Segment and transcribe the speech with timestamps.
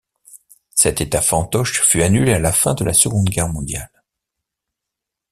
[0.73, 4.01] Cet État fantoche fut annulé à la fin de la Seconde Guerre mondiale.